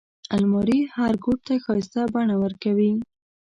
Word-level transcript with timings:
الماري 0.35 0.79
هر 0.97 1.13
کوټ 1.23 1.39
ته 1.47 1.53
ښايسته 1.63 2.01
بڼه 2.13 2.35
ورکوي 2.43 2.91